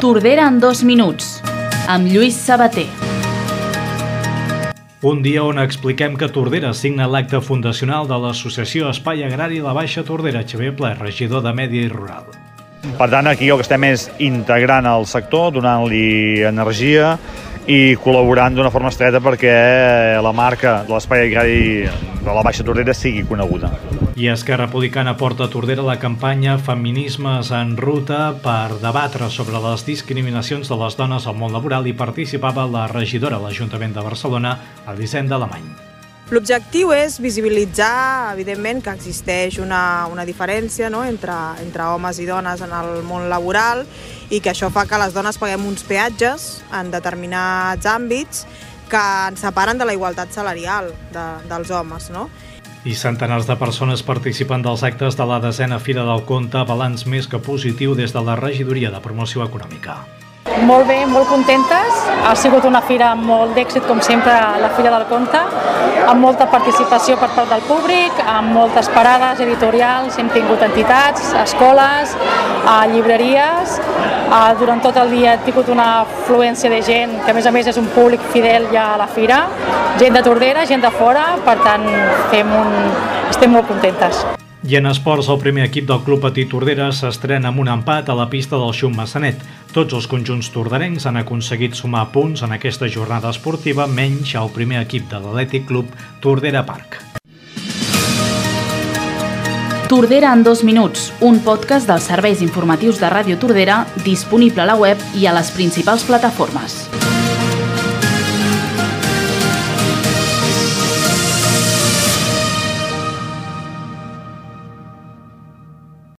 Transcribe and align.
Tordera 0.00 0.46
en 0.46 0.60
dos 0.62 0.84
minuts, 0.86 1.40
amb 1.90 2.06
Lluís 2.06 2.36
Sabater. 2.38 2.84
Un 5.02 5.24
dia 5.24 5.42
on 5.42 5.58
expliquem 5.58 6.14
que 6.14 6.28
Tordera 6.30 6.70
signa 6.70 7.08
l'acte 7.10 7.40
fundacional 7.42 8.06
de 8.06 8.14
l'Associació 8.22 8.92
Espai 8.92 9.24
Agrari 9.26 9.58
La 9.58 9.74
Baixa 9.74 10.04
Tordera, 10.06 10.44
Xavier 10.46 10.70
Ple, 10.78 10.92
regidor 11.00 11.42
de 11.42 11.50
Medi 11.50 11.82
i 11.82 11.90
Rural. 11.90 12.30
Per 12.94 13.08
tant, 13.10 13.26
aquí 13.26 13.50
el 13.50 13.58
que 13.58 13.66
estem 13.66 13.88
és 13.88 14.06
integrant 14.22 14.86
el 14.86 15.08
sector, 15.10 15.50
donant-li 15.58 16.44
energia 16.46 17.16
i 17.68 17.96
col·laborant 18.00 18.54
d'una 18.56 18.70
forma 18.72 18.88
estreta 18.88 19.20
perquè 19.20 19.52
la 20.24 20.32
marca 20.32 20.82
de 20.88 20.94
l'espai 20.94 21.26
agrari 21.26 21.58
de 21.84 22.28
la 22.32 22.44
Baixa 22.44 22.64
Tordera 22.64 22.94
sigui 22.96 23.26
coneguda. 23.28 23.70
I 24.16 24.30
Esquerra 24.32 24.66
Republicana 24.66 25.14
porta 25.20 25.46
a 25.46 25.52
Tordera 25.52 25.84
la 25.84 25.98
campanya 26.00 26.56
Feminismes 26.58 27.52
en 27.54 27.76
ruta 27.76 28.32
per 28.42 28.80
debatre 28.80 29.28
sobre 29.30 29.60
les 29.62 29.84
discriminacions 29.86 30.72
de 30.72 30.80
les 30.80 30.96
dones 30.96 31.28
al 31.28 31.36
món 31.36 31.52
laboral 31.52 31.86
i 31.86 31.94
participava 31.94 32.66
la 32.66 32.88
regidora 32.88 33.36
a 33.36 33.44
l'Ajuntament 33.44 33.94
de 33.94 34.08
Barcelona, 34.08 34.56
Elisenda 34.88 35.36
Alemany. 35.36 35.87
L'objectiu 36.28 36.90
és 36.92 37.14
visibilitzar, 37.24 38.34
evidentment, 38.34 38.82
que 38.84 38.92
existeix 38.92 39.56
una, 39.64 40.04
una 40.12 40.26
diferència 40.28 40.90
no? 40.92 41.00
entre, 41.08 41.32
entre 41.64 41.86
homes 41.88 42.20
i 42.20 42.26
dones 42.28 42.60
en 42.60 42.74
el 42.76 43.00
món 43.08 43.30
laboral 43.32 43.86
i 44.28 44.42
que 44.44 44.52
això 44.52 44.68
fa 44.68 44.84
que 44.84 44.98
les 45.00 45.16
dones 45.16 45.40
paguem 45.40 45.64
uns 45.64 45.86
peatges 45.88 46.60
en 46.76 46.92
determinats 46.92 47.88
àmbits 47.88 48.44
que 48.92 49.00
ens 49.30 49.40
separen 49.40 49.80
de 49.80 49.88
la 49.88 49.96
igualtat 49.96 50.36
salarial 50.36 50.92
de, 51.16 51.24
dels 51.48 51.72
homes. 51.72 52.12
No? 52.12 52.28
I 52.84 52.92
centenars 52.92 53.48
de 53.48 53.56
persones 53.56 54.04
participen 54.04 54.60
dels 54.60 54.84
actes 54.84 55.16
de 55.16 55.24
la 55.32 55.40
desena 55.40 55.80
Fira 55.80 56.04
del 56.04 56.26
Conte, 56.28 56.60
balanç 56.68 57.08
més 57.08 57.24
que 57.24 57.40
positiu 57.40 57.96
des 57.96 58.12
de 58.12 58.20
la 58.20 58.36
Regidoria 58.36 58.92
de 58.92 59.00
Promoció 59.00 59.48
Econòmica. 59.48 60.02
Molt 60.66 60.88
bé, 60.88 61.04
molt 61.06 61.28
contentes. 61.28 61.98
Ha 62.26 62.34
sigut 62.36 62.64
una 62.66 62.80
fira 62.82 63.12
molt 63.14 63.54
d'èxit, 63.56 63.84
com 63.86 64.00
sempre, 64.02 64.32
la 64.62 64.70
Fira 64.76 64.90
del 64.90 65.04
Conte, 65.10 65.40
amb 66.08 66.20
molta 66.24 66.48
participació 66.50 67.16
per 67.20 67.28
part 67.36 67.52
del 67.52 67.62
públic, 67.68 68.18
amb 68.26 68.52
moltes 68.56 68.88
parades 68.94 69.42
editorials, 69.44 70.18
hem 70.18 70.30
tingut 70.34 70.62
entitats, 70.66 71.32
escoles, 71.44 72.16
llibreries. 72.92 73.78
Durant 74.58 74.82
tot 74.84 74.98
el 75.00 75.14
dia 75.14 75.36
hem 75.36 75.46
tingut 75.46 75.70
una 75.72 75.88
afluència 76.02 76.72
de 76.72 76.82
gent, 76.82 77.14
que 77.24 77.32
a 77.32 77.36
més 77.36 77.46
a 77.46 77.54
més 77.54 77.70
és 77.70 77.78
un 77.80 77.86
públic 77.94 78.24
fidel 78.34 78.68
ja 78.72 78.90
a 78.94 78.98
la 79.00 79.06
fira, 79.06 79.44
gent 80.00 80.18
de 80.18 80.24
Tordera, 80.26 80.66
gent 80.66 80.84
de 80.84 80.90
fora, 80.98 81.30
per 81.46 81.56
tant 81.62 81.86
fem 82.34 82.52
un... 82.64 82.76
estem 83.30 83.56
molt 83.56 83.70
contentes. 83.70 84.37
I 84.66 84.74
en 84.74 84.88
esports, 84.90 85.28
el 85.30 85.38
primer 85.38 85.62
equip 85.68 85.86
del 85.86 86.00
Club 86.02 86.24
Petit 86.24 86.48
Tordera 86.50 86.88
s'estrena 86.90 87.52
amb 87.52 87.62
un 87.62 87.68
empat 87.70 88.08
a 88.10 88.16
la 88.18 88.26
pista 88.26 88.58
del 88.58 88.74
Xum 88.74 88.96
Massanet. 88.98 89.38
Tots 89.70 89.94
els 89.94 90.08
conjunts 90.10 90.50
tordarencs 90.50 91.06
han 91.06 91.20
aconseguit 91.20 91.78
sumar 91.78 92.08
punts 92.10 92.42
en 92.42 92.56
aquesta 92.56 92.88
jornada 92.90 93.30
esportiva, 93.30 93.86
menys 93.86 94.34
el 94.34 94.50
primer 94.50 94.82
equip 94.82 95.06
de 95.12 95.22
l'Atlètic 95.22 95.68
Club 95.70 95.92
Tordera 96.20 96.64
Park. 96.66 96.98
Tordera 99.88 100.34
en 100.34 100.42
dos 100.44 100.64
minuts, 100.66 101.12
un 101.24 101.38
podcast 101.40 101.88
dels 101.88 102.10
serveis 102.10 102.42
informatius 102.44 102.98
de 103.00 103.08
Ràdio 103.08 103.38
Tordera 103.38 103.84
disponible 104.04 104.66
a 104.66 104.68
la 104.74 104.76
web 104.76 104.98
i 105.16 105.30
a 105.30 105.38
les 105.38 105.54
principals 105.54 106.04
plataformes. 106.04 106.82